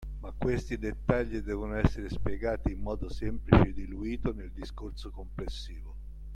[0.21, 5.95] Ma questi dettagli devono essere spiegati in modo semplice e diluito nel discorso complessivo.